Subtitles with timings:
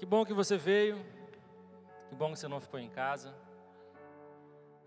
[0.00, 0.96] Que bom que você veio.
[2.08, 3.34] Que bom que você não ficou em casa.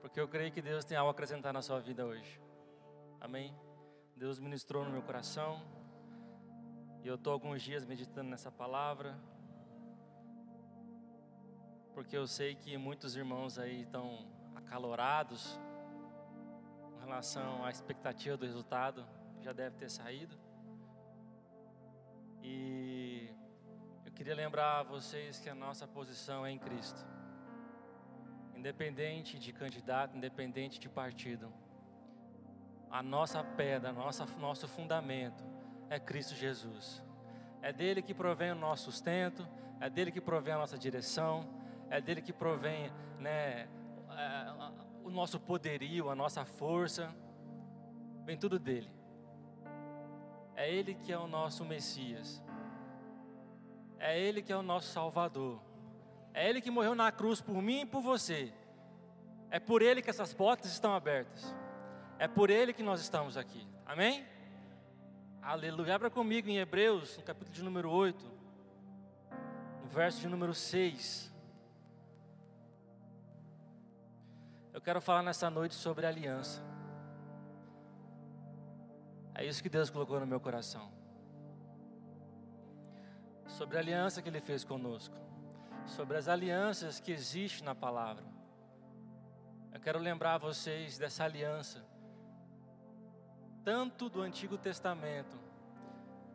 [0.02, 2.42] Porque eu creio que Deus tem algo a acrescentar na sua vida hoje.
[3.22, 3.56] Amém?
[4.16, 5.62] Deus ministrou no meu coração.
[7.04, 9.16] E eu estou alguns dias meditando nessa palavra.
[11.94, 14.26] Porque eu sei que muitos irmãos aí estão
[14.56, 15.60] acalorados
[16.90, 19.06] com relação à expectativa do resultado.
[19.42, 20.36] Já deve ter saído.
[22.42, 23.23] E
[24.16, 27.04] queria lembrar a vocês que a nossa posição é em Cristo.
[28.56, 31.52] Independente de candidato, independente de partido.
[32.90, 35.44] A nossa pedra, nossa, nosso fundamento
[35.90, 37.04] é Cristo Jesus.
[37.62, 39.48] É dele que provém o nosso sustento,
[39.80, 41.48] é dele que provém a nossa direção,
[41.90, 43.68] é dele que provém né,
[44.12, 44.54] é,
[45.04, 47.14] o nosso poderio, a nossa força.
[48.26, 48.90] Vem tudo dele.
[50.56, 52.42] É Ele que é o nosso Messias.
[54.04, 55.62] É Ele que é o nosso Salvador.
[56.34, 58.54] É Ele que morreu na cruz por mim e por você.
[59.50, 61.56] É por Ele que essas portas estão abertas.
[62.20, 63.66] É por Ele que nós estamos aqui.
[63.86, 64.28] Amém?
[65.42, 65.96] Aleluia.
[65.96, 68.30] Abra comigo em Hebreus, no capítulo de número 8,
[69.84, 71.32] no verso de número 6.
[74.74, 76.62] Eu quero falar nessa noite sobre aliança.
[79.34, 81.03] É isso que Deus colocou no meu coração.
[83.48, 85.16] Sobre a aliança que Ele fez conosco.
[85.86, 88.24] Sobre as alianças que existem na palavra.
[89.72, 91.84] Eu quero lembrar vocês dessa aliança.
[93.64, 95.38] Tanto do Antigo Testamento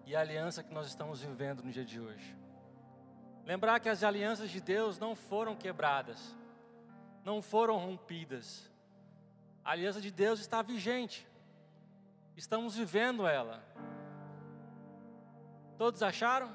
[0.07, 2.37] e a aliança que nós estamos vivendo no dia de hoje.
[3.45, 6.37] Lembrar que as alianças de Deus não foram quebradas,
[7.25, 8.71] não foram rompidas.
[9.65, 11.29] A aliança de Deus está vigente
[12.39, 13.61] estamos vivendo ela.
[15.77, 16.51] Todos acharam?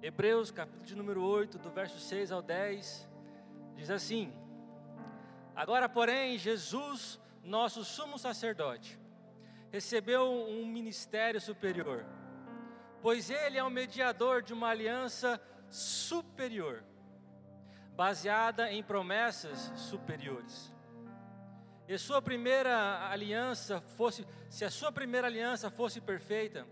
[0.00, 3.08] Hebreus, capítulo de número 8, do verso 6 ao 10,
[3.74, 4.32] diz assim:
[5.56, 8.96] Agora, porém, Jesus, nosso sumo sacerdote,
[9.72, 12.06] recebeu um ministério superior,
[13.02, 16.84] pois ele é o mediador de uma aliança superior,
[17.96, 20.72] baseada em promessas superiores.
[21.88, 26.64] E sua primeira aliança fosse, se a sua primeira aliança fosse perfeita,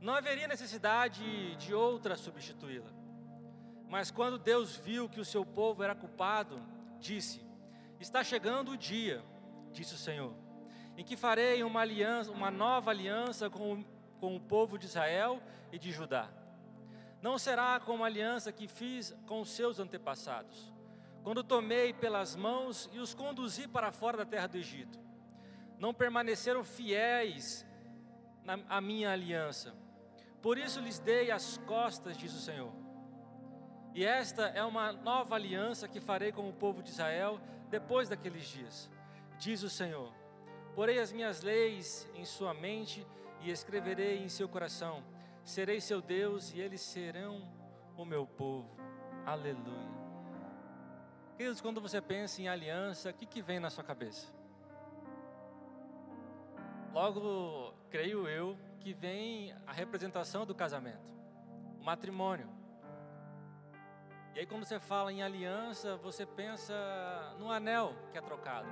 [0.00, 2.90] não haveria necessidade de outra substituí-la.
[3.88, 6.60] Mas quando Deus viu que o seu povo era culpado,
[6.98, 7.44] disse:
[8.00, 9.24] Está chegando o dia,
[9.72, 10.34] disse o Senhor,
[10.96, 13.84] em que farei uma aliança, uma nova aliança com,
[14.20, 15.42] com o povo de Israel
[15.72, 16.28] e de Judá.
[17.22, 20.76] Não será como a aliança que fiz com os seus antepassados
[21.26, 24.96] quando tomei pelas mãos e os conduzi para fora da terra do Egito.
[25.76, 27.66] Não permaneceram fiéis
[28.68, 29.74] à minha aliança.
[30.46, 32.70] Por isso lhes dei as costas, diz o Senhor.
[33.92, 38.46] E esta é uma nova aliança que farei com o povo de Israel depois daqueles
[38.46, 38.88] dias,
[39.40, 40.12] diz o Senhor.
[40.72, 43.04] Porei as minhas leis em sua mente
[43.40, 45.02] e escreverei em seu coração.
[45.42, 47.42] Serei seu Deus e eles serão
[47.96, 48.70] o meu povo.
[49.26, 49.96] Aleluia.
[51.36, 54.32] Queridos, quando você pensa em aliança, o que, que vem na sua cabeça?
[56.94, 61.00] Logo, creio eu, que vem a representação do casamento,
[61.80, 62.46] o matrimônio.
[64.34, 66.74] E aí, quando você fala em aliança, você pensa
[67.38, 68.68] no anel que é trocado,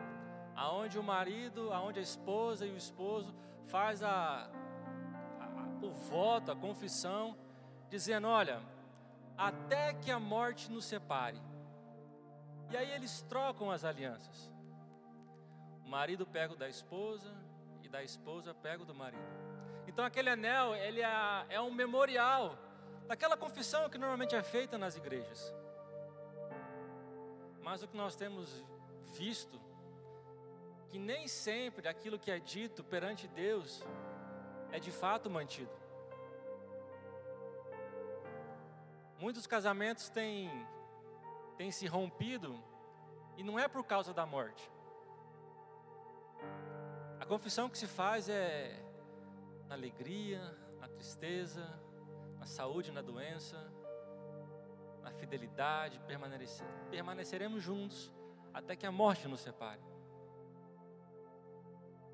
[0.54, 3.34] aonde o marido, aonde a esposa e o esposo
[3.68, 4.46] faz a,
[5.40, 7.34] a, o voto, a confissão,
[7.88, 8.60] dizendo: olha,
[9.38, 11.40] até que a morte nos separe.
[12.70, 14.52] E aí eles trocam as alianças.
[15.82, 17.43] O marido pega o da esposa
[17.94, 19.22] da esposa pega o do marido.
[19.86, 22.58] Então aquele anel, ele é, é um memorial
[23.06, 25.54] daquela confissão que normalmente é feita nas igrejas.
[27.62, 28.64] Mas o que nós temos
[29.16, 29.60] visto
[30.88, 33.84] que nem sempre aquilo que é dito perante Deus
[34.72, 35.76] é de fato mantido.
[39.20, 40.50] Muitos casamentos têm
[41.56, 42.60] tem se rompido
[43.36, 44.68] e não é por causa da morte.
[47.24, 48.84] A confissão que se faz é
[49.66, 50.42] na alegria,
[50.78, 51.64] na tristeza,
[52.38, 53.56] na saúde, na doença,
[55.00, 58.12] na fidelidade, permanecer, permaneceremos juntos
[58.52, 59.80] até que a morte nos separe.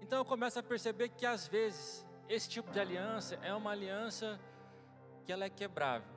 [0.00, 4.38] Então eu começo a perceber que às vezes esse tipo de aliança é uma aliança
[5.24, 6.14] que ela é quebrável.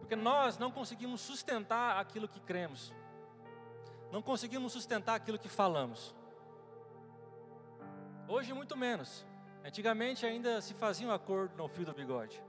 [0.00, 2.92] Porque nós não conseguimos sustentar aquilo que cremos.
[4.12, 6.14] Não conseguimos sustentar aquilo que falamos.
[8.26, 9.26] Hoje muito menos.
[9.64, 12.42] Antigamente ainda se fazia um acordo no fio do bigode.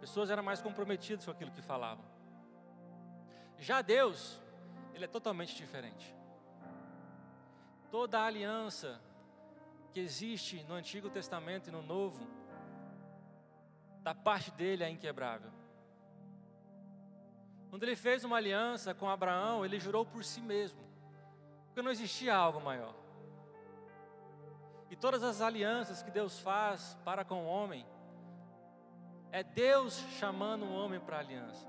[0.00, 2.04] Pessoas eram mais comprometidas com aquilo que falavam.
[3.58, 4.40] Já Deus,
[4.92, 6.14] ele é totalmente diferente.
[7.90, 9.00] Toda a aliança
[9.92, 12.26] que existe no Antigo Testamento e no Novo,
[14.02, 15.50] da parte dele é inquebrável.
[17.70, 20.80] Quando ele fez uma aliança com Abraão, ele jurou por si mesmo,
[21.66, 23.03] porque não existia algo maior.
[24.94, 27.84] E todas as alianças que Deus faz para com o homem,
[29.32, 31.66] é Deus chamando o homem para a aliança.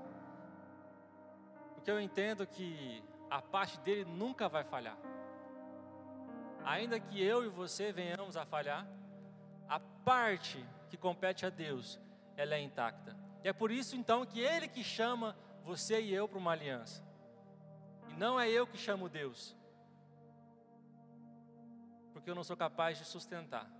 [1.74, 4.96] Porque eu entendo que a parte dele nunca vai falhar.
[6.64, 8.86] Ainda que eu e você venhamos a falhar,
[9.68, 11.98] a parte que compete a Deus,
[12.36, 13.16] ela é intacta.
[13.42, 17.02] E é por isso então que Ele que chama você e eu para uma aliança.
[18.08, 19.56] E não é eu que chamo Deus
[22.26, 23.70] porque eu não sou capaz de sustentar.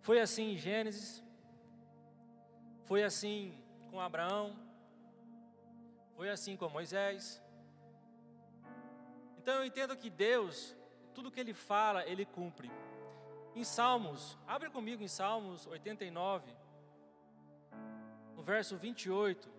[0.00, 1.22] Foi assim em Gênesis,
[2.84, 4.56] foi assim com Abraão,
[6.16, 7.42] foi assim com Moisés.
[9.36, 10.74] Então eu entendo que Deus,
[11.14, 12.72] tudo que Ele fala, Ele cumpre.
[13.54, 16.50] Em Salmos, abre comigo em Salmos 89,
[18.34, 19.50] no verso 28.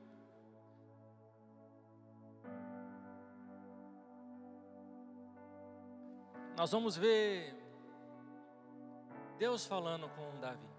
[6.56, 7.56] Nós vamos ver
[9.38, 10.70] Deus falando com Davi.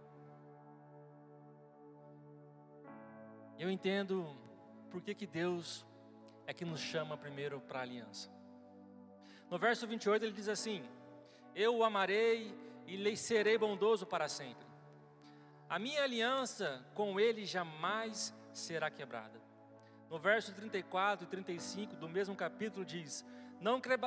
[3.59, 4.37] Eu entendo
[4.91, 5.85] por que, que Deus
[6.47, 8.31] é que nos chama primeiro para a aliança.
[9.51, 10.85] No verso 28 ele diz assim:
[11.55, 12.55] Eu o amarei
[12.87, 14.67] e lhe serei bondoso para sempre.
[15.69, 19.41] A minha aliança com ele jamais será quebrada.
[20.09, 23.25] No verso 34 e 35 do mesmo capítulo diz: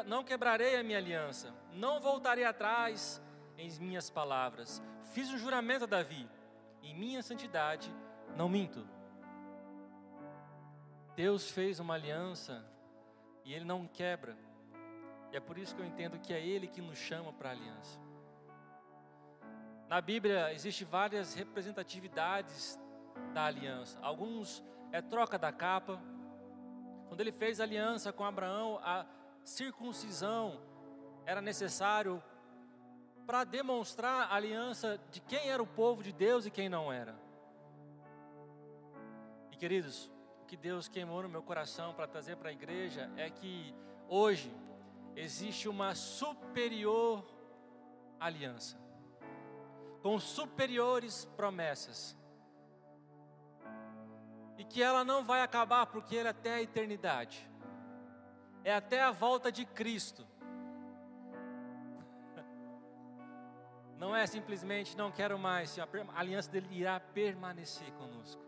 [0.06, 3.20] não, quebrarei a minha aliança, não voltarei atrás
[3.58, 4.82] em minhas palavras.
[5.14, 6.30] Fiz um juramento a Davi,
[6.84, 7.92] em minha santidade
[8.36, 8.88] não minto.
[11.16, 12.64] Deus fez uma aliança
[13.44, 14.38] e Ele não quebra.
[15.32, 17.52] E é por isso que eu entendo que é Ele que nos chama para a
[17.54, 18.00] aliança.
[19.90, 22.80] Na Bíblia existe várias representatividades
[23.34, 23.98] da aliança.
[24.04, 26.00] Alguns é troca da capa.
[27.08, 29.06] Quando ele fez aliança com Abraão, a,
[29.48, 30.60] circuncisão
[31.26, 32.22] era necessário
[33.26, 37.18] para demonstrar a aliança de quem era o povo de Deus e quem não era.
[39.52, 40.12] E queridos,
[40.42, 43.74] o que Deus queimou no meu coração para trazer para a igreja é que
[44.08, 44.54] hoje
[45.16, 47.26] existe uma superior
[48.20, 48.78] aliança,
[50.02, 52.18] com superiores promessas,
[54.58, 57.50] e que ela não vai acabar porque ela é até a eternidade
[58.68, 60.28] é até a volta de Cristo.
[63.98, 68.46] Não é simplesmente não quero mais, a aliança dele irá permanecer conosco.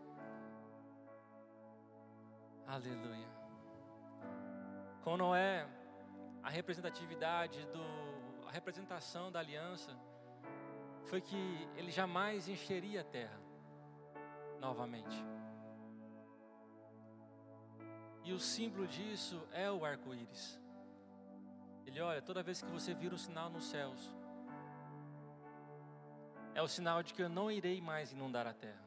[2.66, 3.28] Aleluia.
[5.02, 5.66] Com Noé,
[6.42, 8.10] a representatividade do
[8.46, 9.96] a representação da aliança
[11.04, 13.40] foi que ele jamais encheria a terra
[14.58, 15.24] novamente.
[18.22, 20.60] E o símbolo disso é o arco-íris.
[21.86, 24.14] Ele olha, toda vez que você vira um sinal nos céus,
[26.54, 28.84] é o sinal de que eu não irei mais inundar a terra.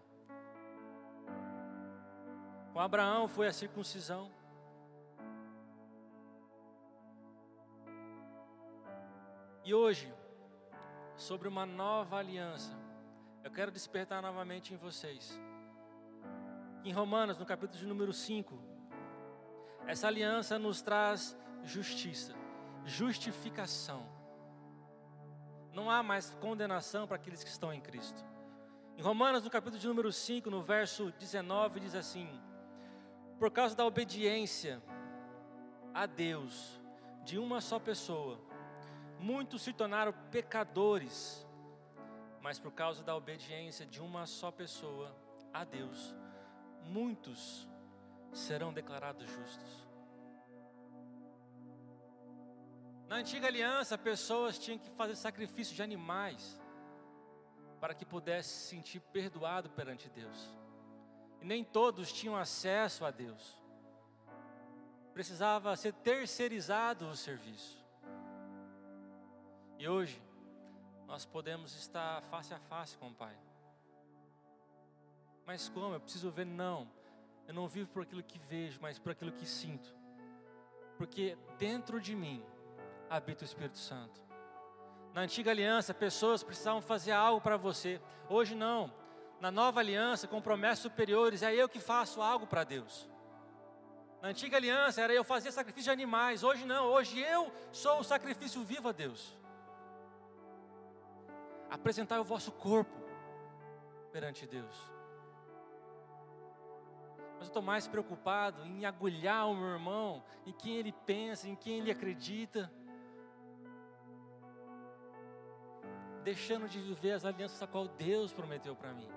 [2.72, 4.32] Com Abraão foi a circuncisão.
[9.64, 10.14] E hoje,
[11.16, 12.74] sobre uma nova aliança,
[13.44, 15.40] eu quero despertar novamente em vocês.
[16.84, 18.73] Em Romanos, no capítulo de número 5,
[19.88, 22.34] essa aliança nos traz justiça,
[22.86, 24.06] justificação.
[25.72, 28.24] Não há mais condenação para aqueles que estão em Cristo.
[28.96, 32.30] Em Romanos, no capítulo de número 5, no verso 19, diz assim:
[33.40, 34.82] Por causa da obediência
[35.94, 36.80] a Deus
[37.24, 38.40] de uma só pessoa,
[39.20, 41.46] muitos se tornaram pecadores,
[42.40, 45.16] mas por causa da obediência de uma só pessoa
[45.52, 46.16] a Deus,
[46.84, 47.68] muitos
[48.34, 49.88] serão declarados justos.
[53.08, 56.60] Na antiga aliança, pessoas tinham que fazer sacrifício de animais
[57.80, 60.50] para que pudesse se sentir perdoado perante Deus.
[61.40, 63.62] E nem todos tinham acesso a Deus.
[65.14, 67.84] Precisava ser terceirizado o serviço.
[69.78, 70.20] E hoje,
[71.06, 73.38] nós podemos estar face a face com o Pai.
[75.46, 75.94] Mas como?
[75.94, 76.46] Eu preciso ver?
[76.46, 77.03] Não
[77.48, 79.94] eu não vivo por aquilo que vejo, mas por aquilo que sinto.
[80.98, 82.44] Porque dentro de mim
[83.10, 84.22] habita o Espírito Santo.
[85.14, 88.02] Na antiga aliança, pessoas precisavam fazer algo para você.
[88.30, 88.92] Hoje não.
[89.40, 93.10] na nova aliança, com promessas superiores, é eu que faço algo para Deus.
[94.22, 98.04] Na antiga aliança era eu fazer sacrifício de animais, hoje não, hoje eu sou o
[98.06, 99.38] sacrifício vivo a Deus.
[101.70, 102.98] Apresentar o vosso corpo
[104.14, 104.93] perante Deus.
[107.44, 111.58] Mas eu estou mais preocupado em agulhar o meu irmão, em quem ele pensa, em
[111.58, 112.72] quem ele acredita.
[116.24, 119.10] Deixando de viver as alianças a qual Deus prometeu para mim.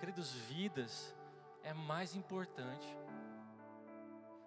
[0.00, 1.14] Queridos, vidas
[1.62, 2.88] é mais importante.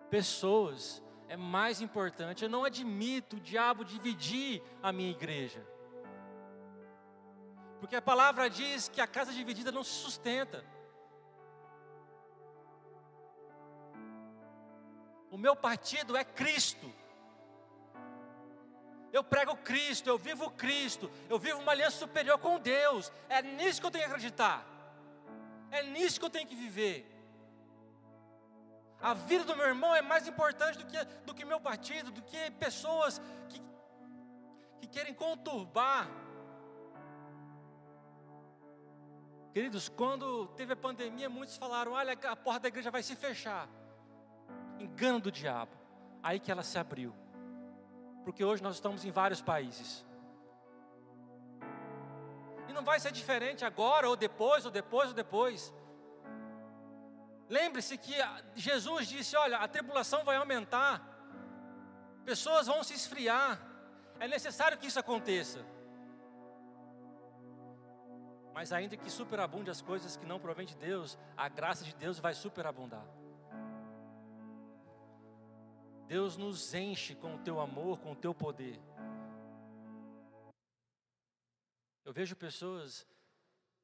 [0.10, 2.44] Pessoas é mais importante.
[2.44, 5.66] Eu não admito o diabo dividir a minha igreja.
[7.80, 10.76] Porque a palavra diz que a casa dividida não se sustenta.
[15.38, 16.92] O meu partido é Cristo.
[19.14, 23.12] Eu prego Cristo, eu vivo Cristo, eu vivo uma aliança superior com Deus.
[23.30, 24.66] É nisso que eu tenho que acreditar.
[25.70, 27.06] É nisso que eu tenho que viver.
[29.00, 32.24] A vida do meu irmão é mais importante do que, do que meu partido, do
[32.24, 33.62] que pessoas que,
[34.82, 36.10] que querem conturbar.
[39.54, 43.70] Queridos, quando teve a pandemia, muitos falaram: olha, a porta da igreja vai se fechar.
[44.80, 45.72] Engano do diabo.
[46.22, 47.14] Aí que ela se abriu.
[48.24, 50.06] Porque hoje nós estamos em vários países.
[52.68, 55.74] E não vai ser diferente agora, ou depois, ou depois, ou depois.
[57.50, 58.14] Lembre-se que
[58.56, 61.02] Jesus disse: Olha, a tribulação vai aumentar,
[62.26, 63.60] pessoas vão se esfriar,
[64.20, 65.66] é necessário que isso aconteça.
[68.54, 72.20] Mas ainda que superabunde as coisas que não provém de Deus, a graça de Deus
[72.20, 73.06] vai superabundar.
[76.08, 78.80] Deus nos enche com o teu amor, com o teu poder.
[82.06, 83.06] Eu vejo pessoas,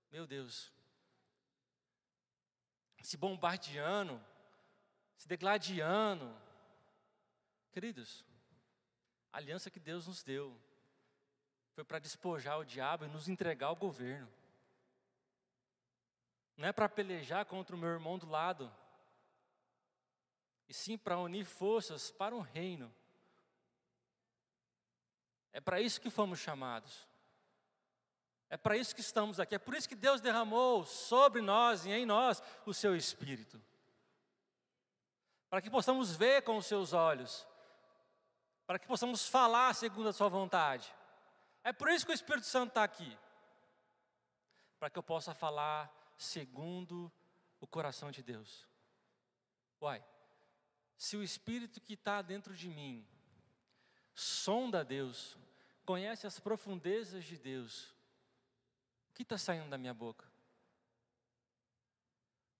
[0.09, 0.71] meu Deus,
[3.01, 4.23] se bombardeando,
[5.17, 6.33] se degladiando.
[7.73, 8.25] Queridos,
[9.33, 10.57] a aliança que Deus nos deu
[11.73, 14.31] foi para despojar o diabo e nos entregar ao governo.
[16.55, 18.73] Não é para pelejar contra o meu irmão do lado,
[20.67, 22.93] e sim para unir forças para um reino.
[25.51, 27.07] É para isso que fomos chamados.
[28.49, 29.55] É para isso que estamos aqui.
[29.55, 33.61] É por isso que Deus derramou sobre nós e em nós o seu Espírito.
[35.49, 37.47] Para que possamos ver com os seus olhos.
[38.65, 40.93] Para que possamos falar segundo a sua vontade.
[41.63, 43.17] É por isso que o Espírito Santo está aqui.
[44.79, 47.11] Para que eu possa falar segundo
[47.59, 48.67] o coração de Deus.
[49.81, 50.03] Uai,
[50.97, 53.05] se o Espírito que está dentro de mim
[54.13, 55.37] sonda Deus,
[55.85, 57.93] conhece as profundezas de Deus,
[59.09, 60.25] o que está saindo da minha boca?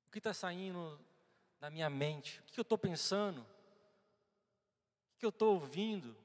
[0.08, 1.00] O que está saindo
[1.60, 2.40] da minha mente?
[2.42, 3.42] O que eu estou pensando?
[3.42, 6.16] O que eu estou ouvindo?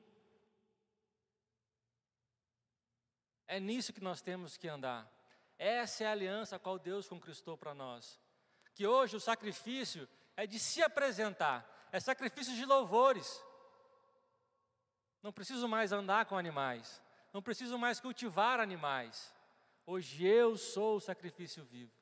[3.46, 5.10] É nisso que nós temos que andar.
[5.58, 8.20] Essa é a aliança a qual Deus conquistou para nós.
[8.74, 13.42] Que hoje o sacrifício é de se apresentar, é sacrifício de louvores.
[15.22, 17.02] Não preciso mais andar com animais,
[17.32, 19.34] não preciso mais cultivar animais.
[19.84, 21.92] Hoje eu sou o sacrifício vivo.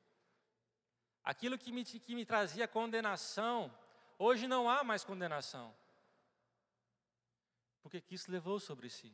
[1.23, 3.77] Aquilo que me, que me trazia condenação,
[4.19, 5.75] hoje não há mais condenação.
[7.83, 9.13] Porque Cristo levou sobre si.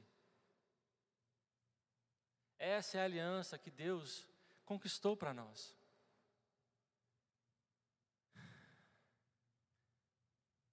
[2.59, 4.27] Essa é a aliança que Deus
[4.65, 5.75] conquistou para nós.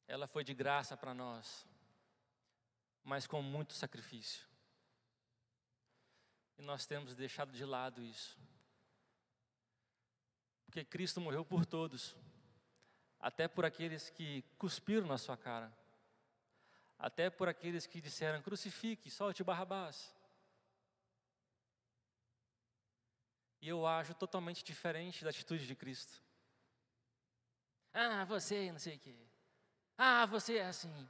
[0.10, 1.68] Ela foi de graça para nós,
[3.04, 4.50] mas com muito sacrifício.
[6.58, 8.36] E nós temos deixado de lado isso.
[10.66, 12.16] Porque Cristo morreu por todos,
[13.20, 15.72] até por aqueles que cuspiram na sua cara,
[16.98, 20.12] até por aqueles que disseram: crucifique, solte Barrabás.
[23.62, 26.20] E eu acho totalmente diferente da atitude de Cristo.
[27.94, 29.29] Ah, você não sei o quê.
[30.02, 31.10] Ah, você é assim.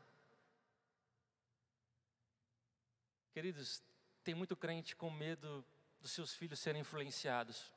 [3.31, 3.83] Queridos,
[4.23, 5.63] tem muito crente com medo
[6.01, 7.71] dos seus filhos serem influenciados.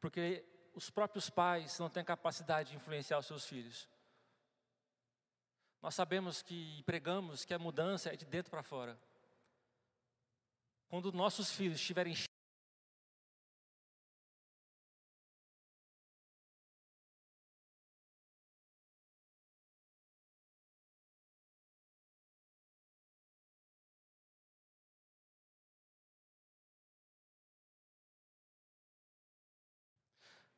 [0.00, 3.88] Porque os próprios pais não têm capacidade de influenciar os seus filhos.
[5.80, 8.98] Nós sabemos que pregamos que a mudança é de dentro para fora.
[10.88, 12.16] Quando nossos filhos estiverem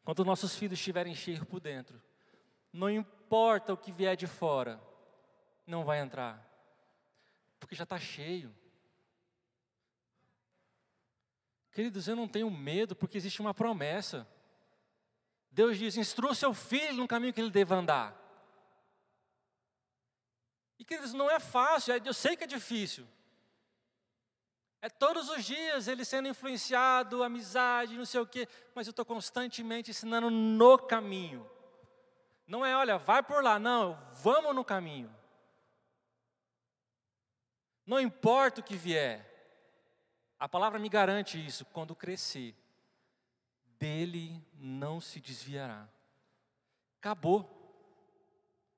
[0.07, 2.01] Quando nossos filhos estiverem cheios por dentro,
[2.73, 4.81] não importa o que vier de fora,
[5.67, 6.49] não vai entrar,
[7.59, 8.55] porque já está cheio.
[11.73, 14.29] Queridos, eu não tenho medo, porque existe uma promessa.
[15.51, 18.17] Deus diz: instrua seu filho no caminho que ele deve andar.
[20.79, 23.09] E queridos, não é fácil, é, eu sei que é difícil.
[24.87, 29.05] É todos os dias ele sendo influenciado, amizade, não sei o quê, mas eu estou
[29.05, 31.45] constantemente ensinando no caminho.
[32.47, 35.13] Não é, olha, vai por lá, não, vamos no caminho.
[37.85, 39.29] Não importa o que vier,
[40.39, 42.55] a palavra me garante isso, quando crescer,
[43.81, 45.89] dele não se desviará.
[47.01, 47.45] Acabou,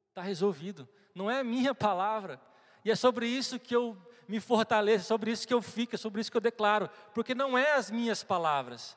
[0.08, 2.40] está resolvido, não é minha palavra,
[2.82, 5.98] e é sobre isso que eu me fortaleço, é sobre isso que eu fico, é
[5.98, 8.96] sobre isso que eu declaro, porque não é as minhas palavras,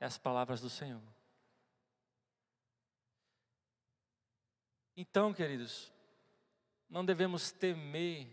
[0.00, 1.00] é as palavras do Senhor.
[4.96, 5.92] Então, queridos,
[6.90, 8.28] não devemos temer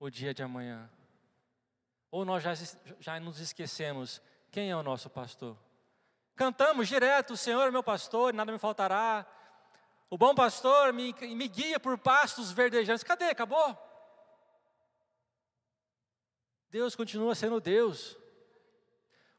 [0.00, 0.90] o dia de amanhã.
[2.10, 2.52] Ou nós já,
[2.98, 5.56] já nos esquecemos quem é o nosso pastor.
[6.34, 9.26] Cantamos direto: O Senhor é meu pastor, nada me faltará.
[10.10, 13.04] O bom pastor me, me guia por pastos verdejantes.
[13.04, 13.26] Cadê?
[13.26, 13.87] Acabou?
[16.70, 18.16] Deus continua sendo Deus.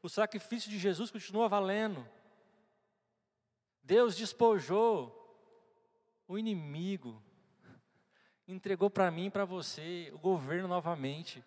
[0.02, 2.06] O sacrifício de Jesus continua valendo.
[3.82, 5.16] Deus despojou
[6.26, 7.22] o inimigo,
[8.46, 11.44] entregou para mim para você o governo novamente.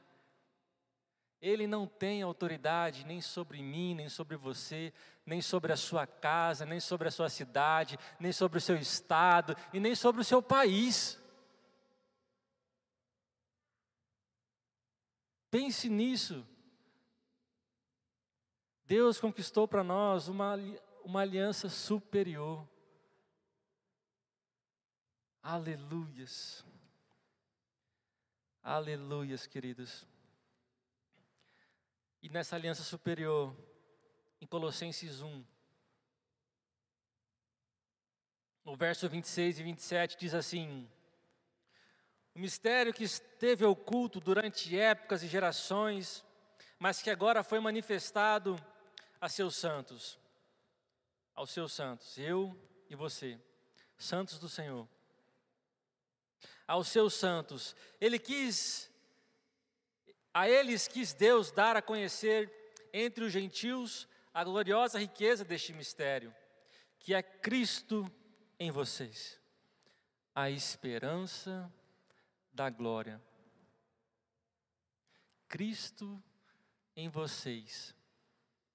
[1.41, 4.93] Ele não tem autoridade nem sobre mim, nem sobre você,
[5.25, 9.55] nem sobre a sua casa, nem sobre a sua cidade, nem sobre o seu estado
[9.73, 11.21] e nem sobre o seu país.
[15.53, 16.43] Pense nisso.
[18.87, 20.55] Deus conquistou para nós uma,
[21.03, 22.67] uma aliança superior.
[25.43, 26.65] Aleluias.
[28.63, 30.07] Aleluias, queridos.
[32.19, 33.55] E nessa aliança superior,
[34.41, 35.45] em Colossenses 1,
[38.65, 40.89] no verso 26 e 27, diz assim:
[42.35, 46.25] O mistério que esteve oculto durante épocas e gerações,
[46.79, 48.55] mas que agora foi manifestado
[49.21, 50.19] a seus santos,
[51.35, 52.57] aos seus santos, eu
[52.89, 53.39] e você,
[53.97, 54.87] santos do Senhor.
[56.67, 58.91] Aos seus santos, ele quis
[60.33, 62.51] a eles quis Deus dar a conhecer
[62.91, 66.33] entre os gentios a gloriosa riqueza deste mistério,
[66.97, 68.11] que é Cristo
[68.59, 69.39] em vocês,
[70.33, 71.71] a esperança
[72.53, 73.21] da glória.
[75.47, 76.21] Cristo
[76.95, 77.95] em vocês,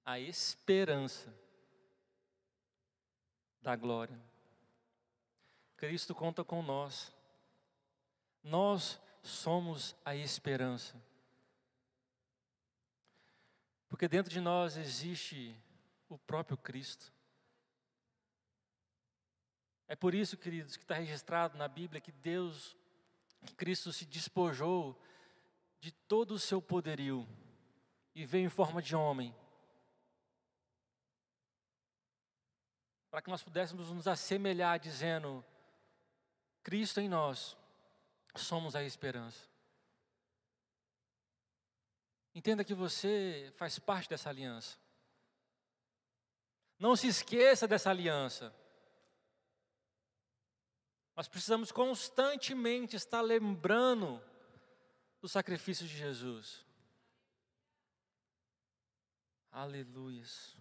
[0.05, 1.33] a esperança
[3.61, 4.19] da glória.
[5.77, 7.13] Cristo conta com nós.
[8.43, 11.01] Nós somos a esperança.
[13.87, 15.55] Porque dentro de nós existe
[16.07, 17.11] o próprio Cristo.
[19.87, 22.77] É por isso, queridos, que está registrado na Bíblia que Deus,
[23.45, 25.01] que Cristo se despojou
[25.79, 27.27] de todo o seu poderio
[28.13, 29.35] e veio em forma de homem.
[33.09, 35.43] Para que nós pudéssemos nos assemelhar, dizendo:
[36.61, 37.57] Cristo em nós,
[38.35, 39.47] somos a esperança.
[42.35, 44.77] Entenda que você faz parte dessa aliança.
[46.77, 48.55] Não se esqueça dessa aliança.
[51.19, 54.23] Nós precisamos constantemente estar lembrando
[55.19, 56.65] do sacrifício de Jesus.
[59.51, 60.55] Aleluias.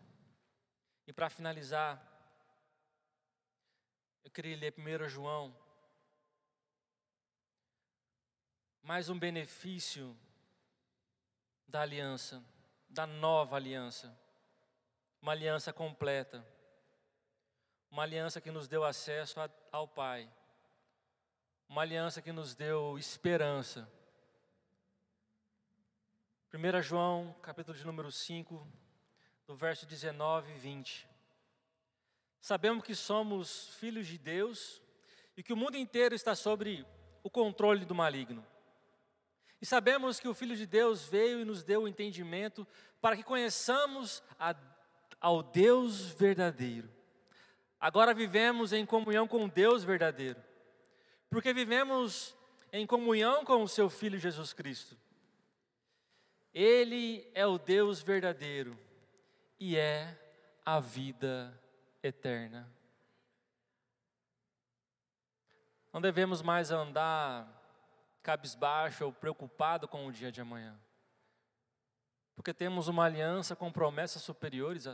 [1.07, 2.03] E para finalizar,
[4.25, 5.57] eu queria ler 1 João.
[8.83, 10.19] Mais um benefício
[11.69, 12.45] da aliança,
[12.89, 14.13] da nova aliança,
[15.23, 16.45] uma aliança completa,
[17.89, 19.39] uma aliança que nos deu acesso
[19.71, 20.29] ao Pai,
[21.69, 23.87] uma aliança que nos deu esperança.
[26.53, 28.67] 1 João, capítulo de número 5,
[29.47, 31.07] do verso 19 e 20.
[32.41, 34.81] Sabemos que somos filhos de Deus
[35.37, 36.87] e que o mundo inteiro está sobre
[37.23, 38.45] o controle do maligno.
[39.61, 42.67] E sabemos que o Filho de Deus veio e nos deu o entendimento
[43.01, 44.55] para que conheçamos a,
[45.21, 46.89] ao Deus verdadeiro.
[47.79, 50.43] Agora vivemos em comunhão com o Deus verdadeiro,
[51.31, 52.37] porque vivemos
[52.73, 54.97] em comunhão com o Seu Filho Jesus Cristo.
[56.53, 58.79] Ele é o Deus verdadeiro
[59.61, 60.17] e é
[60.65, 61.59] a vida
[62.03, 62.71] eterna.
[65.93, 67.59] Não devemos mais andar
[68.23, 70.79] cabisbaixo ou preocupado com o dia de amanhã.
[72.37, 74.87] Porque temos uma aliança com promessas superiores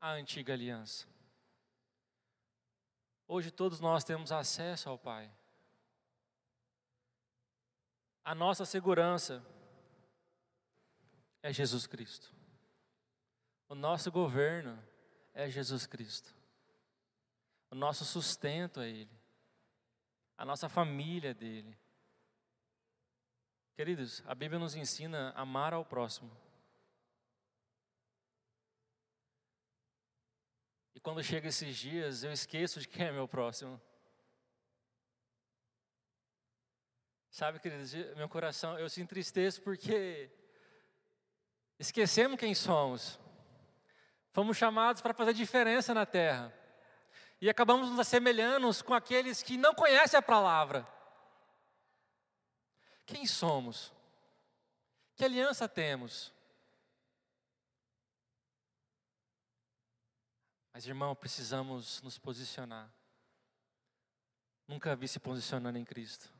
[0.00, 1.06] à, antiga aliança.
[3.28, 5.30] Hoje todos nós temos acesso ao Pai.
[8.24, 9.44] A nossa segurança
[11.42, 12.32] é Jesus Cristo.
[13.68, 14.78] O nosso governo
[15.34, 16.34] é Jesus Cristo.
[17.70, 19.16] O nosso sustento é Ele.
[20.38, 21.76] A nossa família é dele.
[23.74, 26.30] Queridos, a Bíblia nos ensina a amar ao próximo.
[31.06, 33.80] Quando chega esses dias, eu esqueço de quem é meu próximo.
[37.30, 40.28] Sabe, queridos, meu coração, eu se entristeço porque
[41.78, 43.20] esquecemos quem somos.
[44.32, 46.52] Fomos chamados para fazer diferença na terra.
[47.40, 50.84] E acabamos nos assemelhando com aqueles que não conhecem a palavra.
[53.06, 53.94] Quem somos?
[55.14, 56.34] Que aliança temos?
[60.76, 62.92] Mas, irmão, precisamos nos posicionar.
[64.68, 66.30] Nunca vi se posicionando em Cristo.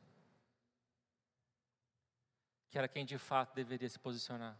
[2.69, 4.55] Que era quem de fato deveria se posicionar.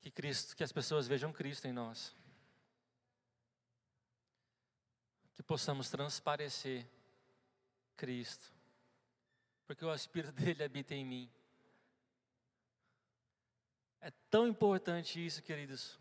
[0.00, 2.16] Que Cristo, que as pessoas vejam Cristo em nós.
[5.34, 6.88] Que possamos transparecer
[7.94, 8.50] Cristo.
[9.66, 11.30] Porque o Espírito dele habita em mim.
[14.00, 15.98] É tão importante isso, queridos.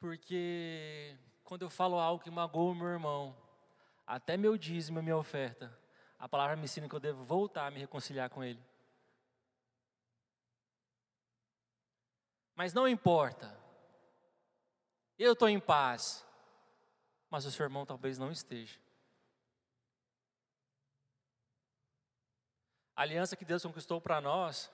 [0.00, 3.36] Porque quando eu falo algo que magoa o meu irmão,
[4.06, 5.76] até meu dízimo, minha oferta,
[6.18, 8.62] a palavra me ensina que eu devo voltar a me reconciliar com ele.
[12.54, 13.54] Mas não importa.
[15.18, 16.26] Eu estou em paz.
[17.28, 18.80] Mas o seu irmão talvez não esteja.
[22.94, 24.72] A aliança que Deus conquistou para nós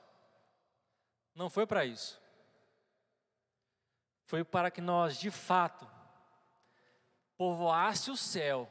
[1.34, 2.21] não foi para isso.
[4.32, 5.86] Foi para que nós, de fato,
[7.36, 8.66] povoasse o céu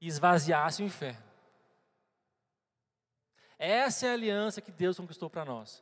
[0.00, 1.22] e esvaziasse o inferno.
[3.56, 5.80] Essa é a aliança que Deus conquistou para nós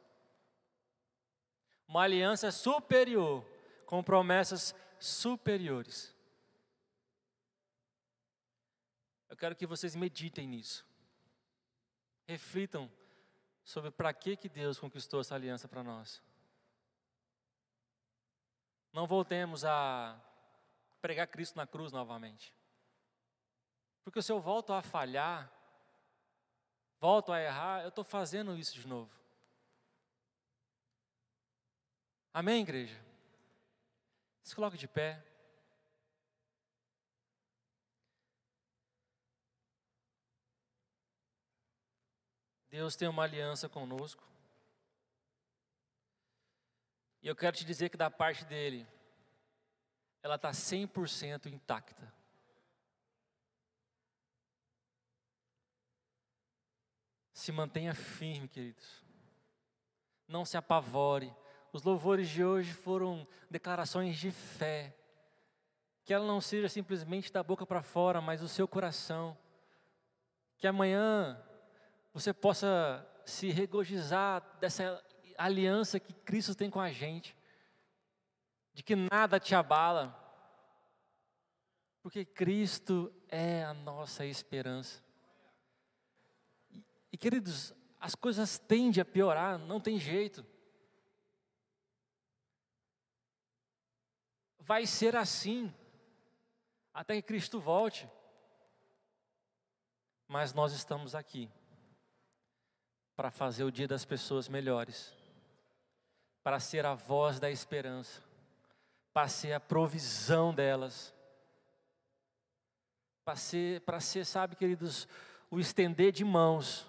[1.89, 3.43] uma aliança superior,
[3.87, 6.15] com promessas superiores.
[9.31, 10.87] Eu quero que vocês meditem nisso.
[12.29, 12.93] Reflitam
[13.65, 16.23] sobre para que, que Deus conquistou essa aliança para nós.
[18.95, 20.17] Não voltemos a
[21.03, 22.55] pregar Cristo na cruz novamente.
[24.05, 25.53] Porque se eu volto a falhar,
[27.01, 29.11] volto a errar, eu estou fazendo isso de novo.
[32.33, 33.05] Amém, igreja?
[34.45, 35.21] Se coloque de pé.
[42.71, 44.34] Deus tem uma aliança conosco.
[47.25, 48.87] E eu quero te dizer que da parte dele,
[50.23, 52.15] ela está 100% intacta.
[57.33, 59.03] Se mantenha firme, queridos.
[60.29, 61.35] Não se apavore
[61.75, 64.97] os louvores de hoje foram declarações de fé.
[66.05, 69.37] Que ela não seja simplesmente da boca para fora, mas o seu coração.
[70.57, 71.37] Que amanhã
[72.13, 75.05] você possa se regozijar dessa
[75.37, 77.37] aliança que Cristo tem com a gente.
[78.73, 80.21] De que nada te abala.
[82.03, 85.03] Porque Cristo é a nossa esperança.
[86.71, 90.45] E, e queridos, as coisas tendem a piorar, não tem jeito.
[94.65, 95.73] vai ser assim
[96.93, 98.09] até que Cristo volte.
[100.27, 101.51] Mas nós estamos aqui
[103.15, 105.15] para fazer o dia das pessoas melhores,
[106.45, 108.23] para ser a voz da esperança,
[109.15, 111.15] para ser a provisão delas,
[113.25, 115.09] para ser, para ser, sabe, queridos,
[115.51, 116.87] o estender de mãos.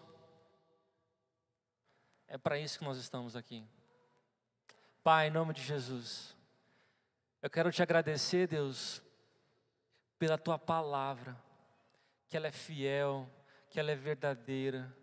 [2.27, 3.65] É para isso que nós estamos aqui.
[5.01, 6.35] Pai, em nome de Jesus.
[7.41, 9.01] Eu quero te agradecer, Deus,
[10.19, 11.41] pela tua palavra,
[12.27, 13.29] que ela é fiel,
[13.69, 14.93] que ela é verdadeira.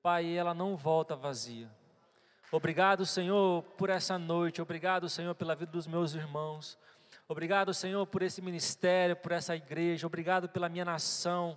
[0.00, 1.79] Pai, ela não volta vazia.
[2.52, 4.60] Obrigado, Senhor, por essa noite.
[4.60, 6.76] Obrigado, Senhor, pela vida dos meus irmãos.
[7.28, 10.04] Obrigado, Senhor, por esse ministério, por essa igreja.
[10.04, 11.56] Obrigado pela minha nação.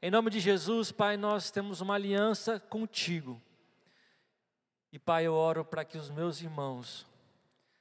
[0.00, 3.42] Em nome de Jesus, Pai, nós temos uma aliança contigo.
[4.92, 7.04] E, Pai, eu oro para que os meus irmãos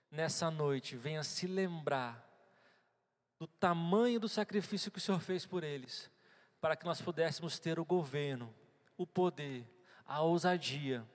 [0.10, 2.28] nessa noite venha se lembrar
[3.38, 6.10] do tamanho do sacrifício que o Senhor fez por eles,
[6.60, 8.52] para que nós pudéssemos ter o governo,
[8.98, 9.64] o poder,
[10.04, 11.06] a ousadia,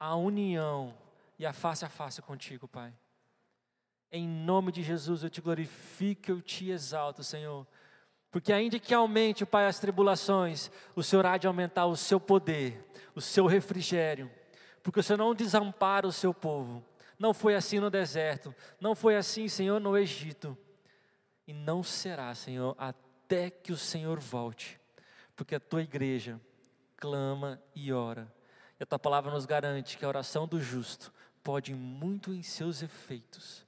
[0.00, 0.94] a união
[1.38, 2.92] e a face a face contigo, Pai.
[4.10, 7.66] Em nome de Jesus eu te glorifico, eu te exalto, Senhor.
[8.30, 12.82] Porque ainda que aumente, Pai, as tribulações, o Senhor há de aumentar o seu poder,
[13.14, 14.30] o seu refrigério.
[14.82, 16.82] Porque o Senhor não desampara o seu povo.
[17.18, 20.56] Não foi assim no deserto, não foi assim, Senhor, no Egito.
[21.46, 24.80] E não será, Senhor, até que o Senhor volte.
[25.36, 26.40] Porque a tua igreja
[26.96, 28.39] clama e ora.
[28.80, 31.12] E a tua palavra nos garante que a oração do justo
[31.44, 33.66] pode muito em seus efeitos.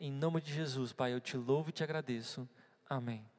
[0.00, 2.48] Em nome de Jesus, Pai, eu te louvo e te agradeço.
[2.88, 3.33] Amém.